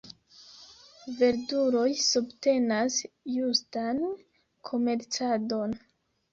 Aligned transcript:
Verduloj 1.19 1.91
subtenas 2.07 2.99
justan 3.37 4.03
komercadon. 4.73 5.81